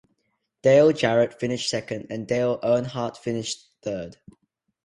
Dale 0.63 0.93
Jarrett 0.93 1.39
finished 1.39 1.69
second 1.69 2.07
and 2.09 2.27
Dale 2.27 2.59
Earnhardt 2.61 3.17
finished 3.17 3.67
third. 3.83 4.17